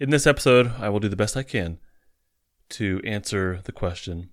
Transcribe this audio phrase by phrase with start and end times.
[0.00, 1.78] In this episode, I will do the best I can
[2.70, 4.30] to answer the question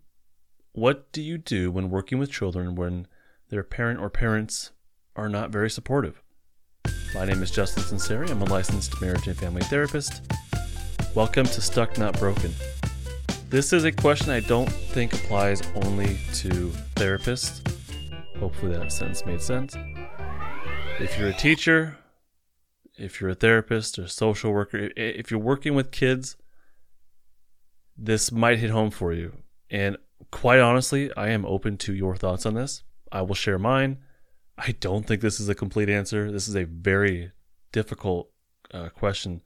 [0.72, 3.06] What do you do when working with children when
[3.50, 4.72] their parent or parents
[5.16, 6.24] are not very supportive?
[7.14, 8.32] My name is Justin Sunseri.
[8.32, 10.24] I'm a licensed marriage and family therapist.
[11.14, 12.52] Welcome to Stuck Not Broken.
[13.52, 17.62] This is a question I don't think applies only to therapists.
[18.40, 19.76] Hopefully, that sentence made sense.
[21.00, 22.00] If you're a teacher,
[23.02, 26.38] if you're a therapist or social worker, if you're working with kids,
[27.98, 29.38] this might hit home for you.
[29.70, 29.98] And
[30.30, 32.84] quite honestly, I am open to your thoughts on this.
[33.12, 33.98] I will share mine.
[34.58, 36.32] I don't think this is a complete answer.
[36.32, 37.32] This is a very
[37.72, 38.30] difficult
[38.74, 39.42] uh, question,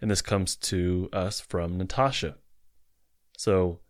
[0.00, 2.36] and this comes to us from Natasha.
[3.36, 3.80] So,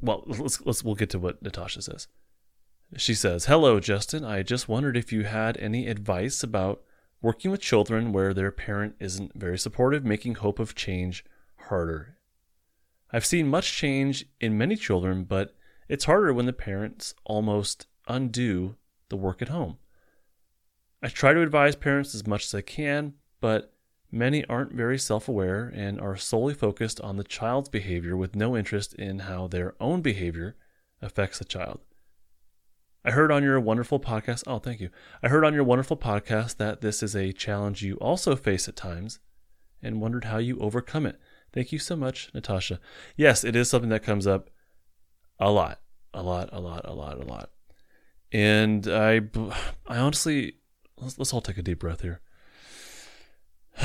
[0.00, 2.08] well, let's let's we'll get to what Natasha says.
[2.96, 4.24] She says, "Hello, Justin.
[4.24, 6.82] I just wondered if you had any advice about
[7.26, 11.24] working with children where their parent isn't very supportive, making hope of change
[11.56, 12.16] harder.
[13.12, 15.52] I've seen much change in many children, but
[15.88, 18.76] it's harder when the parents almost undo
[19.08, 19.78] the work at home.
[21.02, 23.72] I try to advise parents as much as I can, but
[24.12, 28.56] many aren't very self aware and are solely focused on the child's behavior with no
[28.56, 30.54] interest in how their own behavior
[31.02, 31.80] affects the child.
[33.06, 34.42] I heard on your wonderful podcast.
[34.48, 34.90] Oh, thank you.
[35.22, 38.74] I heard on your wonderful podcast that this is a challenge you also face at
[38.74, 39.20] times
[39.80, 41.20] and wondered how you overcome it.
[41.52, 42.80] Thank you so much, Natasha.
[43.16, 44.50] Yes, it is something that comes up
[45.38, 45.78] a lot,
[46.12, 47.50] a lot, a lot, a lot, a lot.
[48.32, 49.20] And I,
[49.86, 50.54] I honestly,
[51.00, 52.22] let's, let's all take a deep breath here.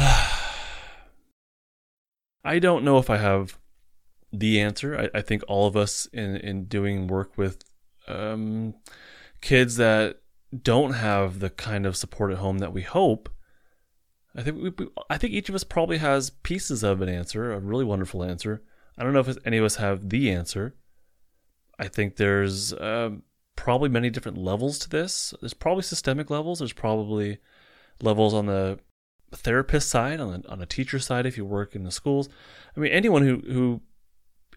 [2.44, 3.60] I don't know if I have
[4.34, 4.98] the answer.
[4.98, 7.64] I, I think all of us in, in doing work with
[8.08, 8.74] um,
[9.42, 10.22] kids that
[10.64, 13.30] don't have the kind of support at home that we hope.
[14.36, 17.60] I think we, I think each of us probably has pieces of an answer, a
[17.60, 18.64] really wonderful answer.
[18.98, 20.76] I don't know if any of us have the answer.
[21.80, 23.12] I think there's uh,
[23.56, 25.34] probably many different levels to this.
[25.42, 26.60] There's probably systemic levels.
[26.60, 27.40] There's probably
[28.02, 28.80] levels on the
[29.34, 32.30] therapist side, on the, on a teacher side, if you work in the schools.
[32.76, 33.82] I mean, anyone who who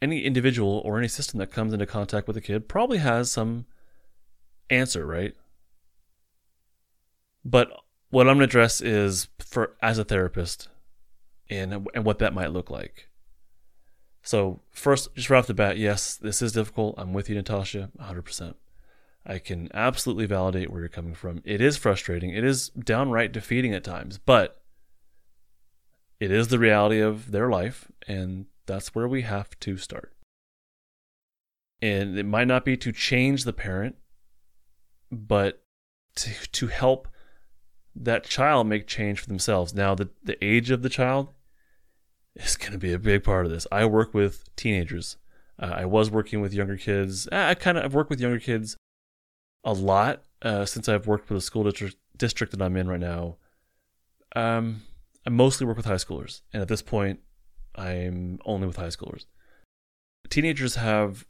[0.03, 3.67] any individual or any system that comes into contact with a kid probably has some
[4.71, 5.35] answer, right?
[7.45, 7.71] But
[8.11, 10.69] what I'm going to address is for as a therapist
[11.51, 13.09] and and what that might look like.
[14.23, 16.95] So first, just right off the bat, yes, this is difficult.
[16.97, 18.55] I'm with you, Natasha, 100%.
[19.27, 21.43] I can absolutely validate where you're coming from.
[21.45, 22.31] It is frustrating.
[22.31, 24.63] It is downright defeating at times, but
[26.21, 30.15] it is the reality of their life, and that's where we have to start.
[31.83, 33.97] And it might not be to change the parent,
[35.11, 35.63] but
[36.17, 37.09] to, to help
[37.97, 39.75] that child make change for themselves.
[39.75, 41.29] Now, the, the age of the child
[42.35, 43.67] is going to be a big part of this.
[43.71, 45.17] I work with teenagers.
[45.59, 47.29] Uh, I was working with younger kids.
[47.31, 48.77] I kind of I've worked with younger kids
[49.63, 53.01] a lot uh, since I've worked with the school district district that I'm in right
[53.01, 53.37] now.
[54.37, 54.83] Um,
[55.27, 57.21] I mostly work with high schoolers, and at this point,
[57.77, 59.27] I'm only with high schoolers.
[60.29, 61.25] Teenagers have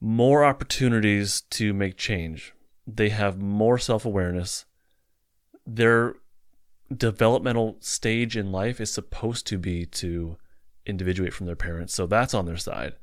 [0.00, 2.53] more opportunities to make change
[2.86, 4.64] they have more self awareness.
[5.66, 6.16] Their
[6.94, 10.36] developmental stage in life is supposed to be to
[10.86, 11.94] individuate from their parents.
[11.94, 12.94] So that's on their side.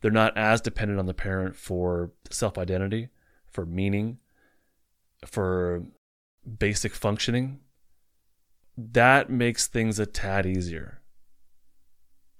[0.00, 3.08] They're not as dependent on the parent for self identity,
[3.46, 4.18] for meaning,
[5.24, 5.84] for
[6.58, 7.60] basic functioning.
[8.76, 11.00] That makes things a tad easier.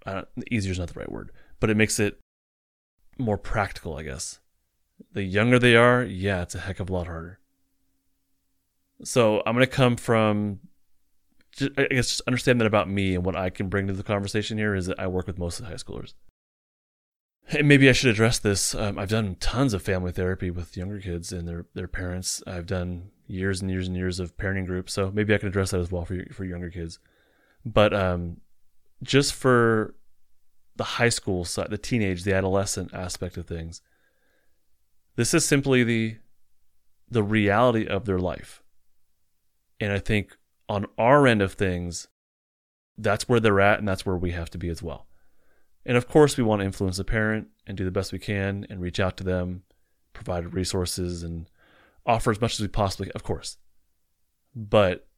[0.06, 2.18] Uh, easier is not the right word, but it makes it
[3.18, 4.40] more practical, I guess
[5.12, 7.38] the younger they are, yeah, it's a heck of a lot harder.
[9.04, 10.60] So I'm going to come from,
[11.76, 14.58] I guess, just understand that about me and what I can bring to the conversation
[14.58, 16.14] here is that I work with most of the high schoolers.
[17.50, 18.74] And maybe I should address this.
[18.74, 22.42] Um, I've done tons of family therapy with younger kids and their their parents.
[22.46, 25.70] I've done years and years and years of parenting groups, so maybe I can address
[25.70, 26.98] that as well for for younger kids.
[27.64, 28.42] But um,
[29.02, 29.94] just for
[30.76, 33.80] the high school side, the teenage, the adolescent aspect of things,
[35.18, 36.16] this is simply the
[37.10, 38.62] the reality of their life.
[39.80, 40.38] And I think
[40.68, 42.06] on our end of things,
[42.96, 45.08] that's where they're at and that's where we have to be as well.
[45.84, 48.64] And of course, we want to influence the parent and do the best we can
[48.70, 49.64] and reach out to them,
[50.12, 51.50] provide resources and
[52.06, 53.56] offer as much as we possibly, of course.
[54.54, 55.08] But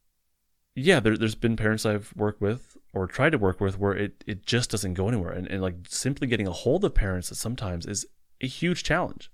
[0.74, 4.24] yeah, there, has been parents I've worked with or tried to work with where it,
[4.26, 5.32] it just doesn't go anywhere.
[5.32, 8.06] And, and like simply getting a hold of parents sometimes is
[8.40, 9.30] a huge challenge.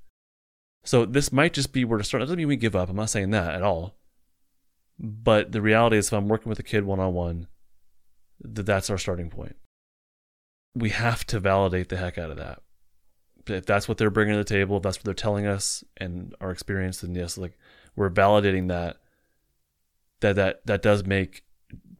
[0.86, 2.20] So this might just be where to start.
[2.20, 2.88] That doesn't mean we give up.
[2.88, 3.96] I'm not saying that at all.
[4.98, 7.48] But the reality is, if I'm working with a kid one on one,
[8.40, 9.56] that that's our starting point.
[10.74, 12.62] We have to validate the heck out of that.
[13.48, 16.34] If that's what they're bringing to the table, if that's what they're telling us and
[16.40, 17.58] our experience, then yes, like
[17.96, 18.98] we're validating that.
[20.20, 21.44] That that that does make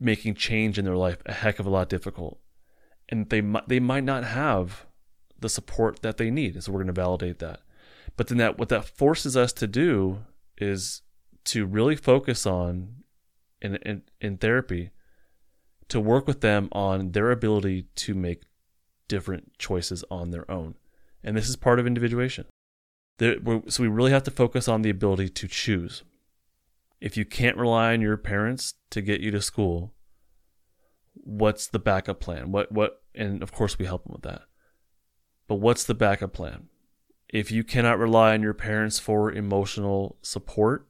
[0.00, 2.40] making change in their life a heck of a lot difficult,
[3.10, 4.86] and they might they might not have
[5.38, 6.62] the support that they need.
[6.62, 7.60] So we're going to validate that.
[8.16, 10.20] But then that what that forces us to do
[10.58, 11.02] is
[11.46, 13.02] to really focus on
[13.60, 14.90] in in, in therapy
[15.88, 18.42] to work with them on their ability to make
[19.08, 20.74] different choices on their own.
[21.22, 22.46] And this is part of individuation.
[23.18, 23.36] There,
[23.68, 26.02] so we really have to focus on the ability to choose.
[27.00, 29.94] If you can't rely on your parents to get you to school,
[31.14, 32.52] what's the backup plan?
[32.52, 34.42] What what and of course we help them with that.
[35.46, 36.68] But what's the backup plan?
[37.28, 40.86] If you cannot rely on your parents for emotional support,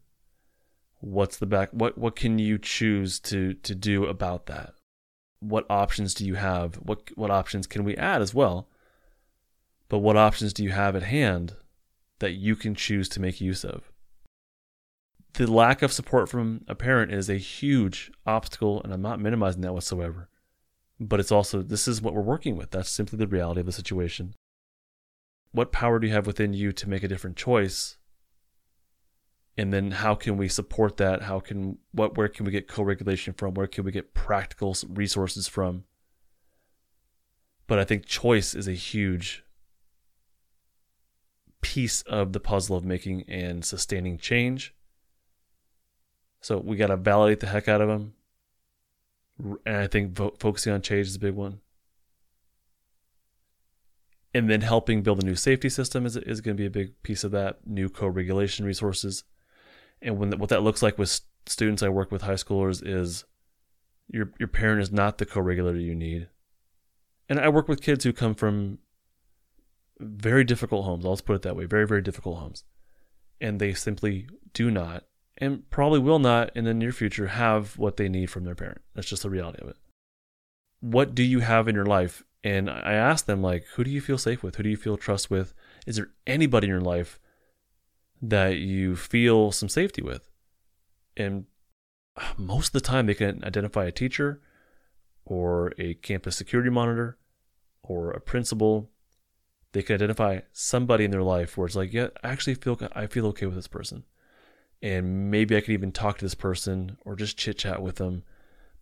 [1.01, 4.75] what's the back what what can you choose to to do about that?
[5.41, 6.77] What options do you have?
[6.77, 8.69] What what options can we add as well?
[9.89, 11.55] But what options do you have at hand
[12.19, 13.91] that you can choose to make use of?
[15.35, 19.61] The lack of support from a parent is a huge obstacle, and I'm not minimizing
[19.63, 20.29] that whatsoever.
[20.99, 22.71] But it's also, this is what we're working with.
[22.71, 24.35] That's simply the reality of the situation.
[25.53, 27.97] What power do you have within you to make a different choice?
[29.57, 31.23] And then how can we support that?
[31.23, 33.55] How can, what, where can we get co regulation from?
[33.55, 35.85] Where can we get practical resources from?
[37.67, 39.45] But I think choice is a huge
[41.63, 44.75] piece of the puzzle of making and sustaining change.
[46.41, 48.15] So we got to validate the heck out of them.
[49.65, 51.61] And I think vo- focusing on change is a big one.
[54.37, 57.03] And then helping build a new safety system is, is going to be a big
[57.03, 59.25] piece of that, new co regulation resources.
[60.03, 63.25] And when the, what that looks like with students I work with, high schoolers, is
[64.09, 66.29] your, your parent is not the co regulator you need.
[67.31, 68.77] And I work with kids who come from
[69.99, 71.07] very difficult homes.
[71.07, 72.65] I'll just put it that way very, very difficult homes.
[73.41, 75.05] And they simply do not,
[75.39, 78.83] and probably will not in the near future, have what they need from their parent.
[78.95, 79.77] That's just the reality of it.
[80.81, 82.23] What do you have in your life?
[82.45, 84.57] And I ask them, like, who do you feel safe with?
[84.57, 85.53] Who do you feel trust with?
[85.87, 87.19] Is there anybody in your life
[88.23, 90.29] that you feel some safety with?
[91.17, 91.47] And
[92.37, 94.41] most of the time, they can identify a teacher
[95.25, 97.19] or a campus security monitor
[97.83, 98.91] or a principal
[99.77, 103.07] they can identify somebody in their life where it's like, yeah, I actually feel I
[103.07, 104.05] feel okay with this person,
[104.81, 108.23] and maybe I could even talk to this person or just chit chat with them,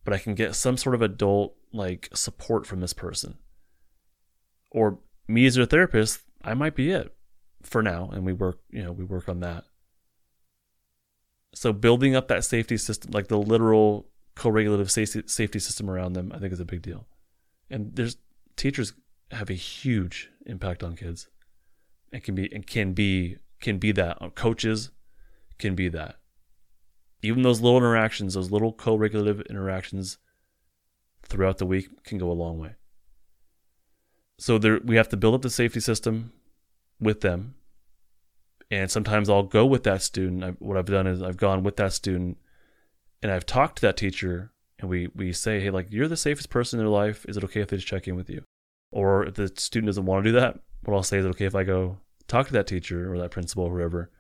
[0.05, 3.39] but I can get some sort of adult like support from this person.
[4.75, 4.99] Or
[5.29, 7.15] me as a therapist, I might be it
[7.63, 9.65] for now, and we work, you know, we work on that.
[11.55, 16.41] So building up that safety system, like the literal co-regulative safety system around them, I
[16.41, 17.07] think is a big deal.
[17.71, 18.17] And there's
[18.57, 18.95] teachers
[19.31, 21.29] have a huge impact on kids.
[22.13, 24.91] It can be and can be can be that coaches
[25.59, 26.17] can be that.
[27.23, 30.19] Even those little interactions, those little co-regulative interactions
[31.23, 32.75] throughout the week can go a long way.
[34.39, 36.33] So there we have to build up the safety system
[37.01, 37.55] with them.
[38.71, 40.43] And sometimes I'll go with that student.
[40.43, 42.39] I, what I've done is I've gone with that student
[43.23, 46.51] and I've talked to that teacher and we we say, hey, like you're the safest
[46.51, 47.25] person in their life.
[47.29, 48.43] Is it okay if they just check in with you?
[48.91, 51.55] Or if the student doesn't want to do that, what I'll say is, okay, if
[51.55, 54.11] I go talk to that teacher or that principal or whoever,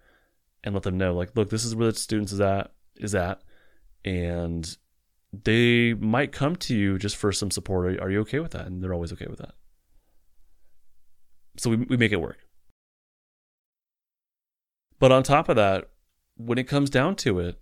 [0.64, 3.40] and let them know, like, look, this is where the students is at, is at,
[4.04, 4.76] and
[5.32, 7.86] they might come to you just for some support.
[7.86, 8.66] Are, are you okay with that?
[8.66, 9.54] And they're always okay with that.
[11.56, 12.38] So we we make it work.
[14.98, 15.90] But on top of that,
[16.36, 17.60] when it comes down to it,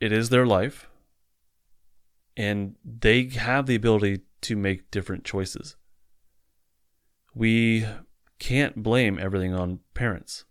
[0.00, 0.88] it is their life
[2.36, 5.76] and they have the ability to make different choices.
[7.34, 7.86] We
[8.38, 10.44] can't blame everything on parents.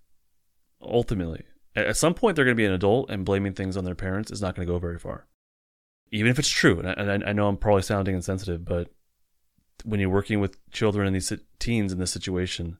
[0.81, 1.43] Ultimately,
[1.75, 4.31] at some point, they're going to be an adult, and blaming things on their parents
[4.31, 5.27] is not going to go very far.
[6.11, 8.89] Even if it's true, and I, I know I'm probably sounding insensitive, but
[9.83, 12.77] when you're working with children and these teens in this situation,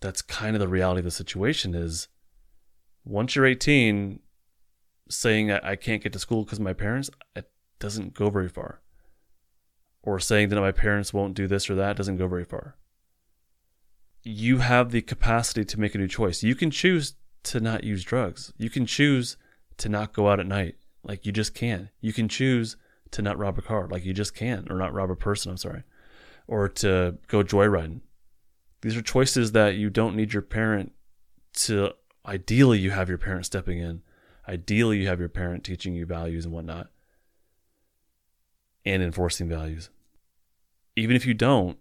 [0.00, 1.74] that's kind of the reality of the situation.
[1.74, 2.08] Is
[3.04, 4.20] once you're 18,
[5.08, 8.80] saying I can't get to school because my parents, it doesn't go very far
[10.02, 12.76] or saying that my parents won't do this or that doesn't go very far.
[14.22, 16.42] You have the capacity to make a new choice.
[16.42, 18.52] You can choose to not use drugs.
[18.56, 19.36] You can choose
[19.78, 20.76] to not go out at night.
[21.02, 21.90] Like you just can.
[22.00, 22.76] You can choose
[23.10, 23.86] to not rob a car.
[23.88, 24.66] Like you just can.
[24.70, 25.82] Or not rob a person, I'm sorry.
[26.46, 28.00] Or to go joyriding.
[28.82, 30.92] These are choices that you don't need your parent
[31.54, 31.92] to.
[32.26, 34.02] Ideally, you have your parent stepping in.
[34.48, 36.88] Ideally, you have your parent teaching you values and whatnot
[38.84, 39.90] and enforcing values.
[40.96, 41.78] Even if you don't,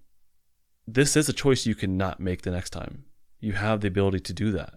[0.88, 3.06] this is a choice you cannot make the next time.
[3.40, 4.76] You have the ability to do that.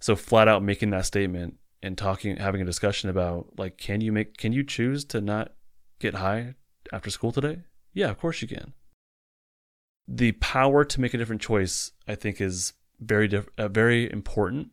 [0.00, 4.12] So flat out making that statement and talking having a discussion about like can you
[4.12, 5.52] make can you choose to not
[5.98, 6.54] get high
[6.92, 7.60] after school today?
[7.92, 8.72] Yeah, of course you can.
[10.12, 14.70] The power to make a different choice I think is very diff- uh, very important.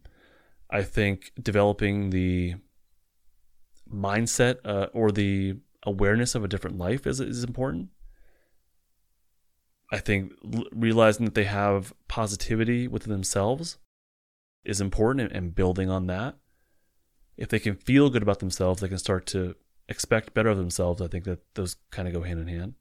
[0.70, 2.56] I think developing the
[3.92, 7.90] mindset uh, or the awareness of a different life is is important.
[9.92, 10.34] I think
[10.74, 13.78] realizing that they have positivity within themselves
[14.66, 16.36] is important and building on that.
[17.38, 19.56] If they can feel good about themselves, they can start to
[19.88, 21.02] expect better of themselves.
[21.02, 22.74] I think that those kind of go hand in hand.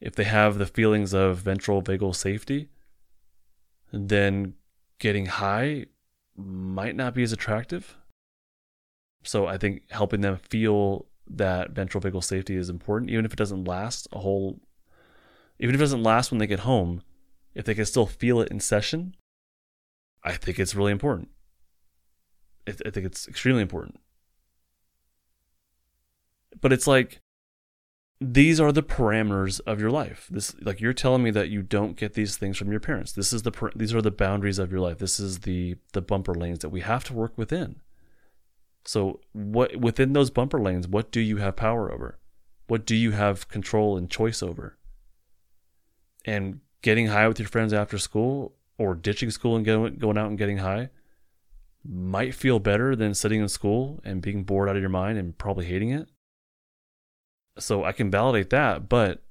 [0.00, 2.68] If they have the feelings of ventral vagal safety,
[3.92, 4.54] then
[4.98, 5.86] getting high
[6.36, 7.96] might not be as attractive.
[9.24, 13.38] So I think helping them feel that ventral vagal safety is important, even if it
[13.38, 14.60] doesn't last a whole
[15.58, 17.02] even if it doesn't last when they get home,
[17.54, 19.16] if they can still feel it in session,
[20.22, 21.30] I think it's really important.
[22.66, 23.98] I, think it's extremely important.
[26.60, 27.20] But it's like
[28.20, 30.28] these are the parameters of your life.
[30.30, 33.12] This like you're telling me that you don't get these things from your parents.
[33.12, 34.98] This is the these are the boundaries of your life.
[34.98, 37.80] This is the the bumper lanes that we have to work within.
[38.84, 42.18] So what within those bumper lanes, what do you have power over?
[42.66, 44.78] What do you have control and choice over?
[46.28, 50.28] and getting high with your friends after school or ditching school and going, going out
[50.28, 50.90] and getting high
[51.84, 55.38] might feel better than sitting in school and being bored out of your mind and
[55.38, 56.08] probably hating it.
[57.58, 59.22] So I can validate that, but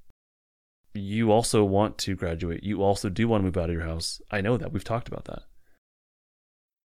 [0.94, 2.62] you also want to graduate.
[2.62, 4.20] You also do want to move out of your house.
[4.30, 4.72] I know that.
[4.72, 5.42] We've talked about that.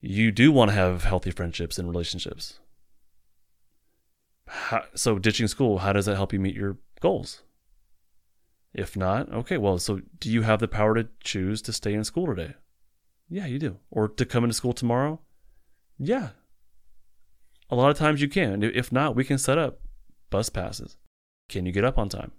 [0.02, 2.60] You do want to have healthy friendships and relationships.
[4.48, 7.42] How, so ditching school, how does that help you meet your goals?
[8.74, 12.04] If not, okay, well, so do you have the power to choose to stay in
[12.04, 12.56] school today?
[13.30, 13.78] Yeah, you do.
[13.92, 15.22] Or to come into school tomorrow?
[15.98, 16.30] Yeah.
[17.70, 18.62] A lot of times you can.
[18.62, 19.80] If not, we can set up
[20.30, 20.98] bus passes.
[21.50, 22.32] Can you get up on time?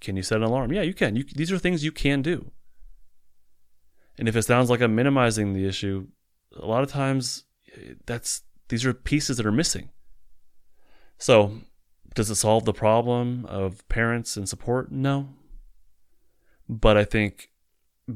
[0.00, 0.72] Can you set an alarm?
[0.72, 1.16] Yeah, you can.
[1.16, 2.50] You, these are things you can do.
[4.18, 6.08] And if it sounds like I'm minimizing the issue,
[6.54, 7.44] a lot of times
[7.74, 9.90] eh, that's these are pieces that are missing.
[11.18, 11.60] So
[12.14, 14.90] does it solve the problem of parents and support?
[14.90, 15.28] No.
[16.68, 17.50] But I think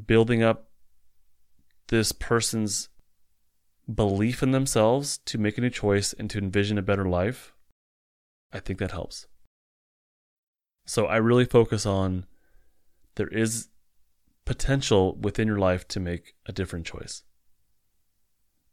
[0.07, 0.71] building up
[1.89, 2.89] this person's
[3.93, 7.53] belief in themselves to make a new choice and to envision a better life,
[8.53, 9.27] I think that helps.
[10.91, 12.27] So I really focus on
[13.15, 13.69] there is
[14.45, 17.23] potential within your life to make a different choice.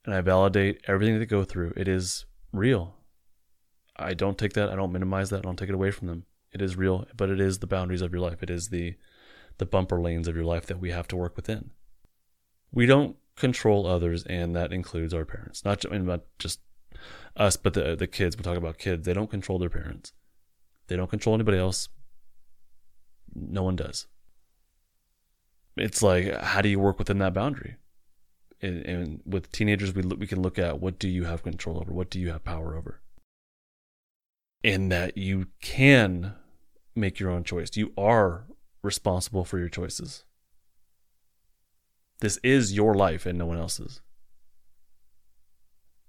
[0.04, 1.74] And I validate everything that they go through.
[1.78, 2.96] It is real.
[3.96, 4.70] I don't take that.
[4.70, 5.38] I don't minimize that.
[5.38, 6.26] I don't take it away from them.
[6.52, 8.42] It is real, but it is the boundaries of your life.
[8.42, 8.96] It is the
[9.60, 11.70] the bumper lanes of your life that we have to work within.
[12.72, 15.64] We don't control others, and that includes our parents.
[15.64, 16.62] Not just, not just
[17.36, 18.36] us, but the the kids.
[18.36, 19.06] We talk about kids.
[19.06, 20.14] They don't control their parents.
[20.88, 21.90] They don't control anybody else.
[23.38, 24.08] No one does.
[25.76, 27.76] It's like, how do you work within that boundary?
[28.62, 31.94] And, and with teenagers, we we can look at what do you have control over?
[31.94, 33.02] What do you have power over?
[34.64, 36.34] And that you can
[36.96, 37.78] make your own choice.
[37.78, 38.48] You are
[38.82, 40.26] responsible for your choices.
[42.20, 44.02] This is your life and no one else's.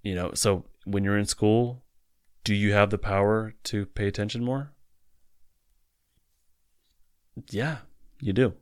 [0.02, 1.82] You know, so when you're in school,
[2.44, 4.72] do you have the power to pay attention more?
[7.50, 7.78] Yeah,
[8.20, 8.54] you do.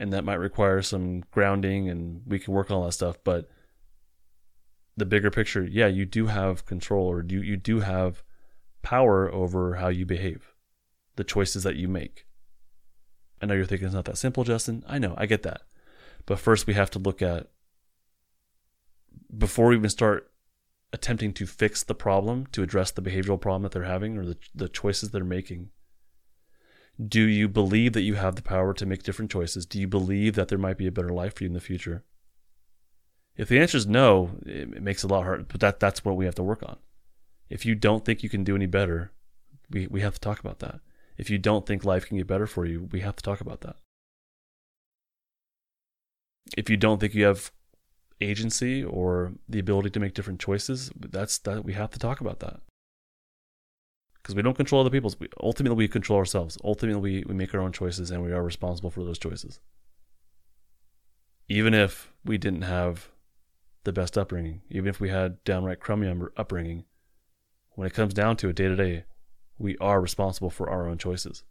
[0.00, 3.48] And that might require some grounding and we can work on all that stuff, but
[4.96, 8.22] the bigger picture, yeah, you do have control or you you do have
[8.82, 10.54] power over how you behave,
[11.16, 12.26] the choices that you make.
[13.40, 14.84] I know you're thinking it's not that simple, Justin.
[14.86, 15.62] I know, I get that.
[16.26, 17.48] But first, we have to look at,
[19.36, 20.30] before we even start
[20.92, 24.36] attempting to fix the problem, to address the behavioral problem that they're having or the,
[24.54, 25.70] the choices they're making,
[27.06, 29.66] do you believe that you have the power to make different choices?
[29.66, 32.02] Do you believe that there might be a better life for you in the future?
[33.36, 36.16] If the answer is no, it makes it a lot harder, but that, that's what
[36.16, 36.76] we have to work on.
[37.48, 39.12] If you don't think you can do any better,
[39.70, 40.80] we, we have to talk about that.
[41.16, 43.60] If you don't think life can get better for you, we have to talk about
[43.60, 43.76] that.
[46.56, 47.52] If you don't think you have
[48.20, 52.40] agency or the ability to make different choices, that's that we have to talk about
[52.40, 52.60] that.
[54.28, 55.18] Because we don't control other people's.
[55.18, 56.58] We, ultimately, we control ourselves.
[56.62, 59.58] Ultimately, we, we make our own choices and we are responsible for those choices.
[61.48, 63.08] Even if we didn't have
[63.84, 66.84] the best upbringing, even if we had downright crummy um, upbringing,
[67.70, 69.04] when it comes down to it day to day,
[69.58, 71.42] We are responsible for our own choices.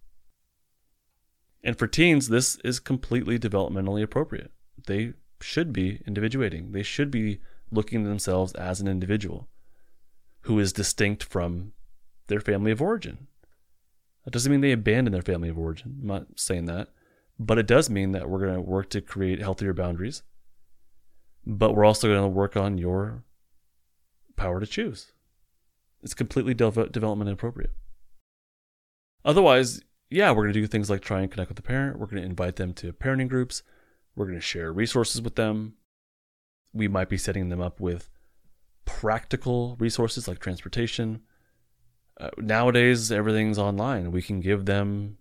[1.63, 4.51] And for teens, this is completely developmentally appropriate.
[4.85, 6.73] They should be individuating.
[6.73, 7.39] They should be
[7.71, 9.49] looking themselves as an individual
[10.41, 11.73] who is distinct from
[12.27, 13.27] their family of origin.
[14.25, 15.99] That doesn't mean they abandon their family of origin.
[16.01, 16.89] I'm not saying that.
[17.39, 20.23] But it does mean that we're going to work to create healthier boundaries.
[21.45, 23.23] But we're also going to work on your
[24.35, 25.13] power to choose.
[26.03, 27.71] It's completely de- development appropriate.
[29.23, 31.99] Otherwise, yeah, we're going to do things like try and connect with the parent.
[31.99, 33.63] We're going to invite them to parenting groups.
[34.15, 35.73] We're going to share resources with them.
[36.73, 38.09] We might be setting them up with
[38.85, 41.21] practical resources like transportation.
[42.19, 44.11] Uh, nowadays, everything's online.
[44.11, 45.17] We can give them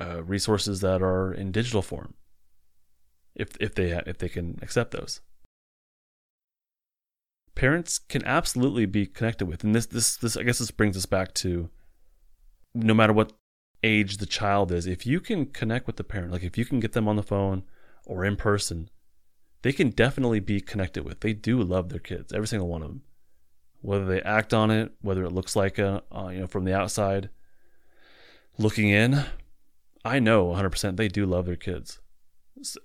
[0.00, 2.14] uh, resources that are in digital form,
[3.34, 5.20] if if they if they can accept those.
[7.54, 11.06] Parents can absolutely be connected with, and this this this I guess this brings us
[11.06, 11.68] back to
[12.74, 13.32] no matter what
[13.82, 16.80] age the child is, if you can connect with the parent, like if you can
[16.80, 17.64] get them on the phone
[18.06, 18.88] or in person,
[19.62, 21.20] they can definitely be connected with.
[21.20, 23.02] They do love their kids, every single one of them.
[23.82, 26.74] Whether they act on it, whether it looks like a, uh, you know, from the
[26.74, 27.30] outside
[28.58, 29.24] looking in,
[30.04, 32.00] I know 100% they do love their kids.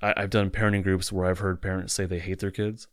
[0.01, 2.87] I, I've done parenting groups where I've heard parents say they hate their kids.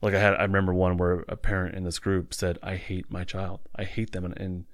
[0.00, 3.10] Like I had, I remember one where a parent in this group said, "I hate
[3.10, 3.60] my child.
[3.74, 4.64] I hate them," and, and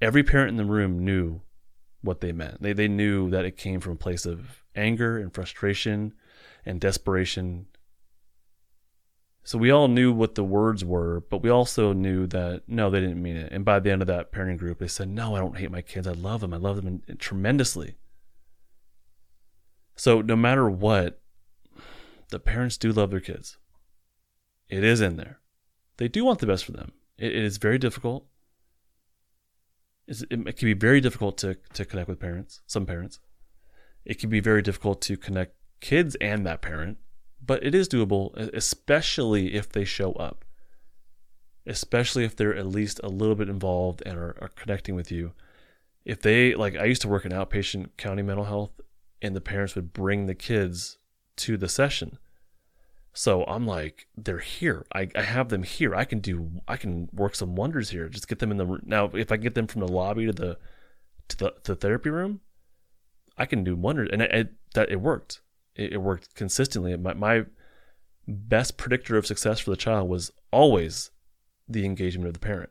[0.00, 1.42] every parent in the room knew
[2.02, 2.60] what they meant.
[2.60, 6.14] They they knew that it came from a place of anger and frustration
[6.66, 7.66] and desperation.
[9.42, 13.00] So we all knew what the words were, but we also knew that no, they
[13.00, 13.52] didn't mean it.
[13.52, 15.82] And by the end of that parenting group, they said, "No, I don't hate my
[15.82, 16.06] kids.
[16.06, 16.52] I love them.
[16.52, 17.96] I love them tremendously."
[19.96, 21.20] So no matter what,
[22.28, 23.56] the parents do love their kids.
[24.68, 25.40] It is in there.
[25.96, 26.92] They do want the best for them.
[27.18, 28.26] it, it is very difficult
[30.10, 33.20] it can be very difficult to, to connect with parents, some parents.
[34.04, 36.98] It can be very difficult to connect kids and that parent,
[37.44, 40.44] but it is doable, especially if they show up,
[41.66, 45.32] especially if they're at least a little bit involved and are, are connecting with you.
[46.04, 48.80] If they, like, I used to work in outpatient county mental health,
[49.22, 50.98] and the parents would bring the kids
[51.36, 52.18] to the session
[53.12, 54.86] so I'm like, they're here.
[54.94, 55.94] I, I have them here.
[55.94, 56.50] I can do.
[56.68, 58.08] I can work some wonders here.
[58.08, 59.10] Just get them in the now.
[59.12, 60.58] If I get them from the lobby to the
[61.28, 62.40] to the, the therapy room,
[63.36, 64.10] I can do wonders.
[64.12, 65.40] And it, it that it worked.
[65.74, 66.96] It, it worked consistently.
[66.96, 67.44] My my
[68.26, 71.10] best predictor of success for the child was always
[71.68, 72.70] the engagement of the parent.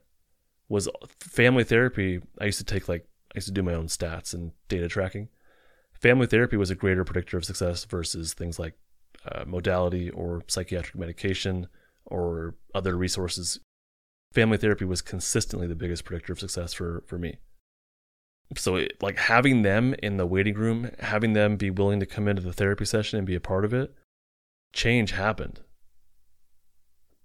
[0.67, 0.87] Was
[1.19, 2.21] family therapy.
[2.39, 5.29] I used to take like I used to do my own stats and data tracking.
[5.93, 8.75] Family therapy was a greater predictor of success versus things like
[9.29, 11.67] uh, modality or psychiatric medication
[12.05, 13.59] or other resources.
[14.33, 17.39] Family therapy was consistently the biggest predictor of success for, for me.
[18.57, 22.27] So, it, like having them in the waiting room, having them be willing to come
[22.27, 23.93] into the therapy session and be a part of it,
[24.73, 25.61] change happened.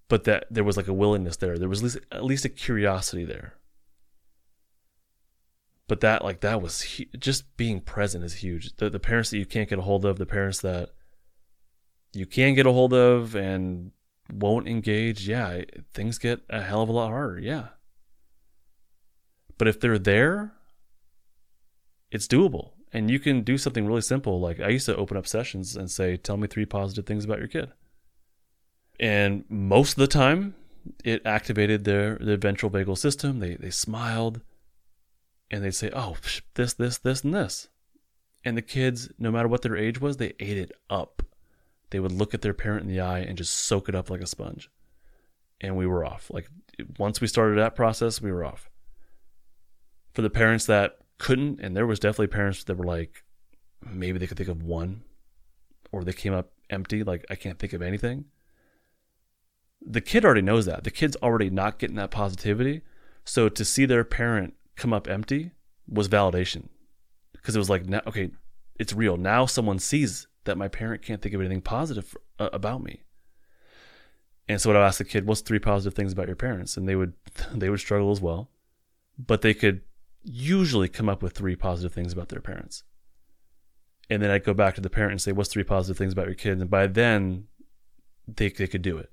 [0.09, 1.57] But that there was like a willingness there.
[1.57, 3.55] There was at least, at least a curiosity there.
[5.87, 6.87] But that, like, that was
[7.19, 8.77] just being present is huge.
[8.77, 10.91] The, the parents that you can't get a hold of, the parents that
[12.15, 13.93] you can get a hold of and
[14.33, 17.39] won't engage, yeah, things get a hell of a lot harder.
[17.39, 17.69] Yeah.
[19.59, 20.53] But if they're there,
[22.15, 22.71] it's doable.
[22.93, 24.41] And you can do something really simple.
[24.41, 27.39] Like I used to open up sessions and say, Tell me three positive things about
[27.39, 27.73] your kid.
[28.99, 30.55] And most of the time,
[31.05, 33.41] it activated their, their ventral vagal system.
[33.41, 34.41] They, they smiled
[35.51, 36.17] and they'd say, Oh,
[36.55, 37.69] this, this, this, and this.
[38.45, 41.23] And the kids, no matter what their age was, they ate it up
[41.95, 44.21] they would look at their parent in the eye and just soak it up like
[44.21, 44.69] a sponge.
[45.61, 46.29] And we were off.
[46.29, 46.49] Like
[46.99, 48.69] once we started that process, we were off.
[50.13, 53.25] For the parents that couldn't, and there was definitely parents that were like,
[53.83, 55.03] maybe they could think of one,
[55.93, 58.27] or they came up empty, like I can't think of anything.
[59.81, 60.85] The kid already knows that.
[60.85, 62.83] The kid's already not getting that positivity.
[63.25, 65.53] So to see their parent come up empty
[65.87, 66.69] was validation.
[67.33, 68.31] Because it was like, now, okay,
[68.79, 69.17] it's real.
[69.17, 73.03] Now someone sees that my parent can't think of anything positive uh, about me.
[74.49, 76.77] And so when I would ask the kid, "What's three positive things about your parents?"
[76.77, 77.15] And they would
[77.55, 78.51] they would struggle as well,
[79.19, 79.83] but they could
[80.25, 82.83] usually come up with three positive things about their parents.
[84.11, 86.27] And then I'd go back to the parent and say, "What's three positive things about
[86.27, 87.47] your kids?" And by then,
[88.27, 89.11] they they could do it.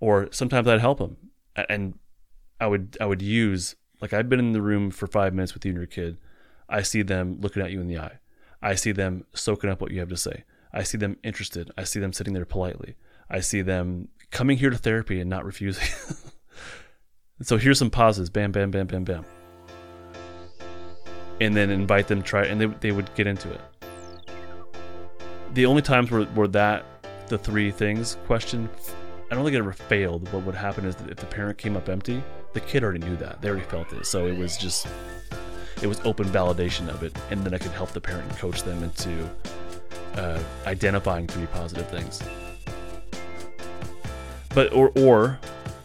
[0.00, 1.16] Or sometimes I'd help them,
[1.68, 1.98] and
[2.60, 5.64] I would I would use like I've been in the room for five minutes with
[5.64, 6.18] you and your kid.
[6.68, 8.18] I see them looking at you in the eye.
[8.62, 10.44] I see them soaking up what you have to say.
[10.72, 11.70] I see them interested.
[11.78, 12.96] I see them sitting there politely.
[13.30, 15.88] I see them coming here to therapy and not refusing.
[17.42, 18.30] so here's some pauses.
[18.30, 19.24] Bam, bam, bam, bam, bam.
[21.40, 23.60] And then invite them to try and they, they would get into it.
[25.54, 26.84] The only times where, where that
[27.28, 28.70] the three things question
[29.30, 30.32] i don't think it ever failed.
[30.32, 32.22] What would happen is that if the parent came up empty
[32.54, 33.42] the kid already knew that.
[33.42, 34.06] They already felt it.
[34.06, 34.86] So it was just
[35.82, 37.16] it was open validation of it.
[37.30, 39.28] And then i could help the parent and coach them into
[40.14, 42.22] uh, identifying three positive things.
[44.54, 45.38] But or or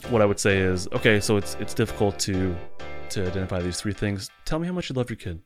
[0.09, 2.55] what i would say is okay so it's it's difficult to
[3.13, 4.29] to identify these three things.
[4.45, 5.41] Tell me how much you love your kid.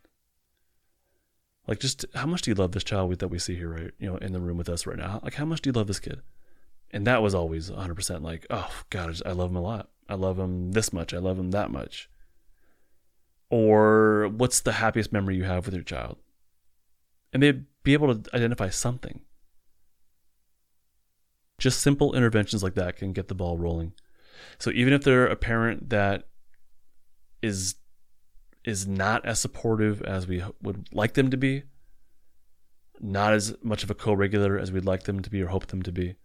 [1.67, 4.09] Like just how much do you love this child that we see here right you
[4.09, 5.19] know in the room with us right now?
[5.23, 6.21] Like how much do you love this kid?
[6.91, 9.89] And that was always 100% like oh god I, just, I love him a lot.
[10.07, 11.13] I love him this much.
[11.13, 12.09] I love him that much.
[13.49, 16.17] Or what's the happiest memory you have with your child?
[17.33, 19.21] And they'd be able to identify something.
[21.57, 23.93] Just simple interventions like that can get the ball rolling.
[24.59, 26.27] So even if they're a parent that
[27.41, 27.75] is
[28.63, 31.63] is not as supportive as we would like them to be,
[32.99, 35.81] not as much of a co-regulator as we'd like them to be or hope them
[35.81, 36.15] to be.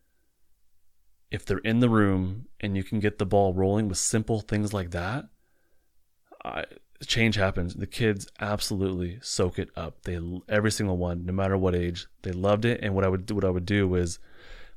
[1.30, 4.74] If they're in the room and you can get the ball rolling with simple things
[4.74, 5.26] like that,
[6.44, 6.64] I,
[7.06, 7.74] change happens.
[7.74, 10.02] The kids absolutely soak it up.
[10.02, 12.80] They every single one, no matter what age, they loved it.
[12.82, 14.18] And what I would what I would do was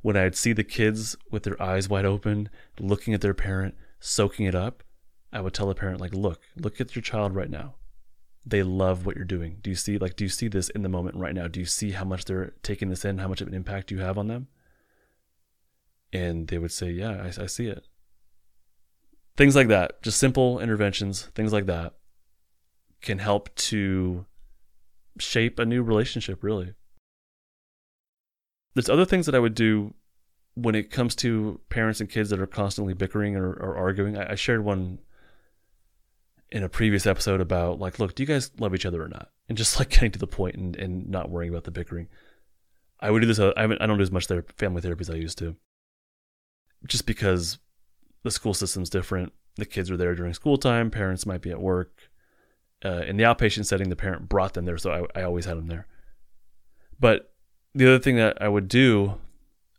[0.02, 4.46] when I'd see the kids with their eyes wide open, looking at their parent, soaking
[4.46, 4.84] it up,
[5.36, 7.76] I would tell a parent like, look, look at your child right now.
[8.46, 9.58] They love what you're doing.
[9.62, 11.48] Do you see like do you see this in the moment right now?
[11.48, 14.00] Do you see how much they're taking this in, how much of an impact you
[14.00, 14.48] have on them?
[16.14, 17.86] And they would say, yeah, I, I see it.
[19.36, 21.96] Things like that, just simple interventions, things like that
[23.02, 24.26] can help to
[25.20, 26.74] shape a new relationship, really.
[28.74, 29.94] There's other things that I would do
[30.54, 34.18] when it comes to parents and kids that are constantly bickering or, or arguing.
[34.18, 35.00] I, I, shared one
[36.52, 39.30] in a previous episode about like, look, do you guys love each other or not?
[39.50, 42.08] And just like getting to the point and, and not worrying about the bickering.
[43.00, 43.40] I would do this.
[43.40, 45.56] I, I don't do as much ther- family therapy as I used to,
[46.88, 47.60] just because
[48.24, 49.34] the school system's different.
[49.58, 50.90] The kids are there during school time.
[50.90, 52.10] Parents might be at work.
[52.84, 55.58] Uh, in the outpatient setting, the parent brought them there, so I, I always had
[55.58, 55.88] them there.
[57.00, 57.34] But
[57.74, 59.16] the other thing that I would do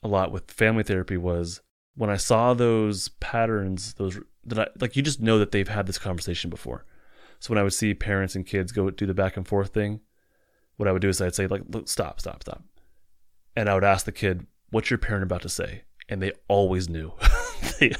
[0.02, 1.60] a lot with family therapy was
[1.94, 5.86] when I saw those patterns, those that I like, you just know that they've had
[5.86, 6.84] this conversation before.
[7.38, 10.00] So when I would see parents and kids go do the back and forth thing,
[10.76, 12.62] what I would do is I'd say like, Look, stop, stop, stop,
[13.56, 16.88] and I would ask the kid, "What's your parent about to say?" And they always
[16.88, 17.12] knew.
[17.80, 17.92] they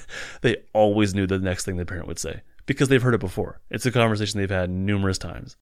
[0.43, 3.61] they always knew the next thing the parent would say because they've heard it before.
[3.71, 5.57] It's a conversation they've had numerous times.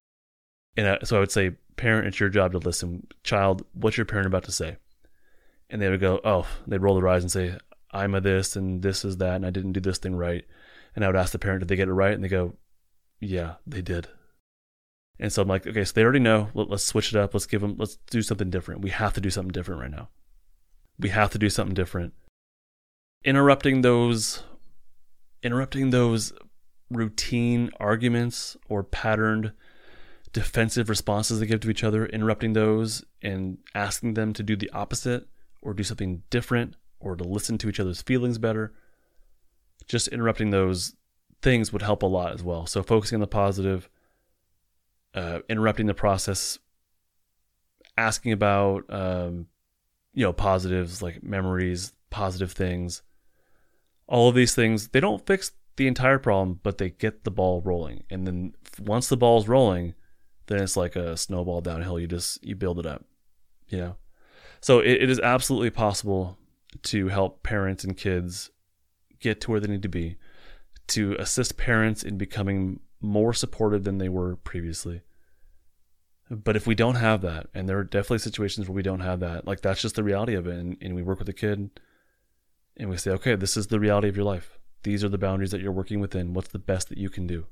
[0.76, 3.06] And I, so I would say, "Parent, it's your job to listen.
[3.22, 4.76] Child, what's your parent about to say?"
[5.70, 7.56] And they would go, "Oh," they'd roll their eyes and say,
[7.92, 10.44] "I'm a this and this is that, and I didn't do this thing right."
[10.94, 12.12] And I would ask the parent, did they get it right?
[12.12, 12.54] And they go,
[13.20, 14.08] yeah, they did.
[15.18, 16.50] And so I'm like, okay, so they already know.
[16.54, 17.34] Let, us switch it up.
[17.34, 18.82] Let's give them, let's do something different.
[18.82, 20.08] We have to do something different right now.
[20.98, 22.14] We have to do something different.
[23.24, 24.42] Interrupting those,
[25.42, 26.32] interrupting those
[26.90, 29.52] routine arguments or patterned
[30.32, 34.70] defensive responses they give to each other, interrupting those and asking them to do the
[34.70, 35.28] opposite
[35.62, 38.74] or do something different or to listen to each other's feelings better
[39.88, 40.94] just interrupting those
[41.42, 42.66] things would help a lot as well.
[42.66, 43.88] So focusing on the positive,
[45.14, 46.58] uh, interrupting the process,
[47.96, 49.46] asking about um,
[50.14, 53.02] you know positives like memories, positive things.
[54.06, 57.60] All of these things they don't fix the entire problem, but they get the ball
[57.60, 58.04] rolling.
[58.10, 59.94] And then once the ball's rolling,
[60.46, 61.98] then it's like a snowball downhill.
[61.98, 63.04] You just you build it up,
[63.68, 63.96] you know.
[64.60, 66.38] So it, it is absolutely possible
[66.84, 68.50] to help parents and kids
[69.24, 70.16] get to where they need to be,
[70.88, 75.02] to assist parents in becoming more supportive than they were previously.
[76.30, 79.20] But if we don't have that, and there are definitely situations where we don't have
[79.20, 80.58] that, like that's just the reality of it.
[80.58, 81.70] And, and we work with a kid
[82.76, 84.58] and we say, okay, this is the reality of your life.
[84.82, 86.34] These are the boundaries that you're working within.
[86.34, 87.46] What's the best that you can do?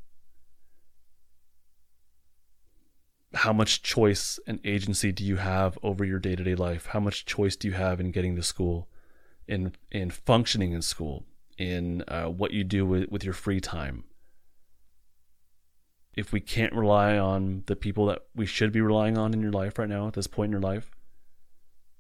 [3.35, 6.87] How much choice and agency do you have over your day to day life?
[6.87, 8.89] How much choice do you have in getting to school,
[9.49, 11.25] in in functioning in school?
[11.63, 14.03] In uh, what you do with, with your free time.
[16.15, 19.53] If we can't rely on the people that we should be relying on in your
[19.53, 20.91] life right now at this point in your life,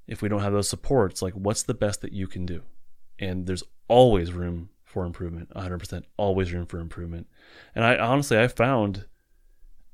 [0.06, 2.62] if we don't have those supports, like what's the best that you can do?
[3.18, 7.28] And there's always room for improvement, 100%, always room for improvement.
[7.74, 9.06] And I honestly, I found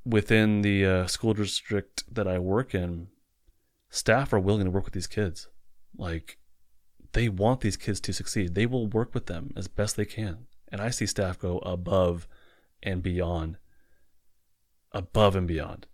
[0.05, 3.09] within the uh, school district that I work in,
[3.91, 5.47] staff are willing to work with these kids.
[5.97, 6.39] Like
[7.13, 8.55] they want these kids to succeed.
[8.55, 10.47] They will work with them as best they can.
[10.71, 12.29] And I see staff go above
[12.83, 13.57] and beyond,
[14.93, 15.87] above and beyond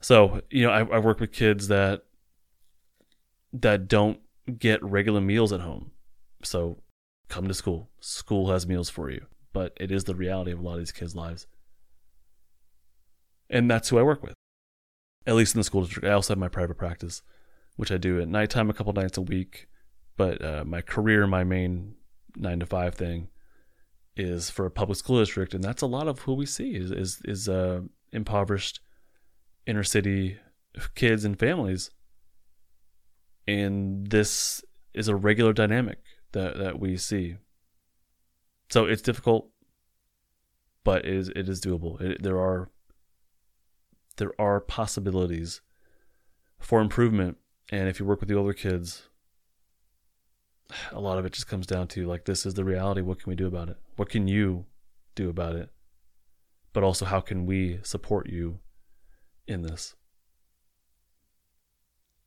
[0.00, 2.04] So, you know, I, I work with kids that
[3.52, 4.20] that don't
[4.58, 5.92] get regular meals at home.
[6.42, 6.82] So
[7.28, 7.88] come to school.
[8.00, 9.26] School has meals for you.
[9.52, 11.46] But it is the reality of a lot of these kids' lives.
[13.48, 14.34] And that's who I work with.
[15.26, 16.06] At least in the school district.
[16.06, 17.22] I also have my private practice,
[17.76, 19.68] which I do at nighttime a couple nights a week.
[20.16, 21.94] But uh, my career, my main
[22.36, 23.28] nine to five thing,
[24.16, 26.90] is for a public school district, and that's a lot of who we see is
[26.90, 27.80] is, is uh,
[28.12, 28.80] impoverished
[29.66, 30.38] inner city
[30.94, 31.90] kids and families.
[33.46, 35.98] And this is a regular dynamic
[36.32, 37.36] that, that we see.
[38.70, 39.50] So it's difficult,
[40.84, 42.00] but it is it is doable.
[42.00, 42.70] It, there are
[44.16, 45.60] there are possibilities
[46.58, 47.36] for improvement,
[47.70, 49.08] and if you work with the older kids,
[50.92, 53.00] a lot of it just comes down to like this is the reality.
[53.00, 53.76] What can we do about it?
[53.96, 54.66] What can you
[55.14, 55.70] do about it?
[56.72, 58.58] But also, how can we support you
[59.46, 59.94] in this?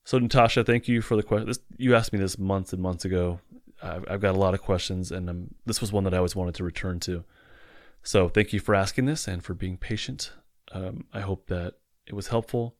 [0.05, 1.53] So, Natasha, thank you for the question.
[1.75, 3.41] You asked me this months and months ago.
[3.83, 6.35] I've, I've got a lot of questions, and um, this was one that I always
[6.35, 7.25] wanted to return to.
[8.03, 10.31] So, thank you for asking this and for being patient.
[10.71, 11.73] Um, I hope that
[12.05, 12.75] it was helpful.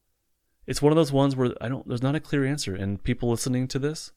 [0.65, 1.86] It's one of those ones where I don't.
[1.86, 4.12] There's not a clear answer, and people listening to this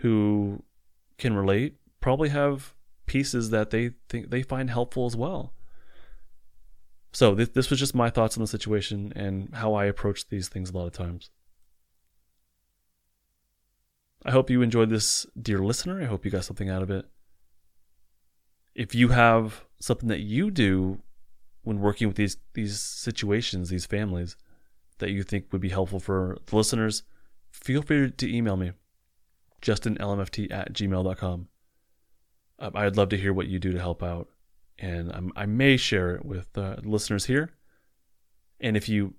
[0.00, 0.62] who
[1.18, 2.74] can relate probably have
[3.06, 5.52] pieces that they think they find helpful as well.
[7.12, 10.48] So th- this was just my thoughts on the situation and how I approach these
[10.48, 11.30] things a lot of times.
[14.24, 16.00] I hope you enjoyed this, dear listener.
[16.00, 17.06] I hope you got something out of it.
[18.74, 21.00] If you have something that you do
[21.62, 24.36] when working with these these situations, these families,
[24.98, 27.02] that you think would be helpful for the listeners,
[27.50, 28.72] feel free to email me,
[29.62, 31.48] justinlmft at gmail.com.
[32.58, 34.28] Um, I'd love to hear what you do to help out,
[34.78, 37.50] and I'm, i may share it with uh, listeners here.
[38.60, 39.14] And if you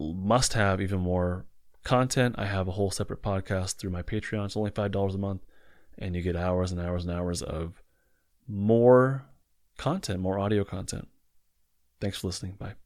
[0.00, 1.46] must have even more
[1.84, 2.34] content.
[2.38, 4.46] I have a whole separate podcast through my Patreon.
[4.46, 5.44] It's only $5 a month,
[5.98, 7.82] and you get hours and hours and hours of
[8.48, 9.26] more
[9.78, 11.08] content, more audio content.
[12.00, 12.52] Thanks for listening.
[12.52, 12.79] Bye.